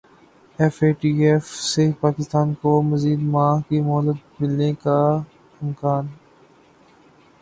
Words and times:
F 0.59 0.75
A 0.83 0.89
T 0.99 1.09
F 1.23 1.45
سے 1.63 1.83
پاکستان 1.99 2.53
کو 2.61 2.71
مزید 2.81 3.21
ماہ 3.33 3.61
کی 3.67 3.81
مہلت 3.81 4.41
ملنے 4.41 4.71
کا 4.83 4.99
امکان 5.61 6.07